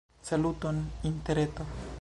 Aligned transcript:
Saluton 0.29 0.81
interreto! 1.03 1.63